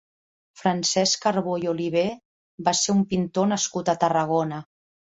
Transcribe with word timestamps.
Francesc 0.61 1.21
Carbó 1.27 1.53
i 1.65 1.69
Olivé 1.73 2.07
va 2.71 2.77
ser 2.83 2.99
un 2.99 3.07
pintor 3.13 3.53
nascut 3.55 3.95
a 3.97 4.01
Tarragona. 4.07 4.67